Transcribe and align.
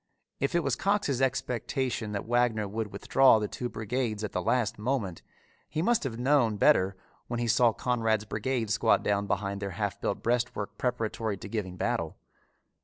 If 0.39 0.55
it 0.55 0.63
was 0.63 0.75
Cox's 0.75 1.21
expectation 1.21 2.11
that 2.13 2.25
Wagner 2.25 2.67
would 2.67 2.91
withdraw 2.91 3.37
the 3.37 3.47
two 3.47 3.69
brigades 3.69 4.23
at 4.23 4.31
the 4.31 4.41
last 4.41 4.79
moment, 4.79 5.21
he 5.69 5.83
must 5.83 6.03
have 6.05 6.17
known 6.17 6.57
better 6.57 6.95
when 7.27 7.39
he 7.39 7.47
saw 7.47 7.71
Conrad's 7.71 8.25
brigade 8.25 8.71
squat 8.71 9.03
down 9.03 9.27
behind 9.27 9.61
their 9.61 9.69
half 9.77 10.01
built 10.01 10.23
breastwork 10.23 10.75
preparatory 10.79 11.37
to 11.37 11.47
giving 11.47 11.77
battle. 11.77 12.17